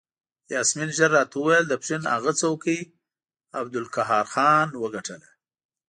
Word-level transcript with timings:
یاسمین 0.53 0.89
ژر 0.97 1.09
راته 1.17 1.35
وویل 1.39 1.65
د 1.67 1.73
پښین 1.81 2.03
هغه 2.13 2.31
څوکۍ 2.41 2.79
عبدالقهار 3.59 4.25
خان 4.33 4.69
وګټله. 4.83 5.29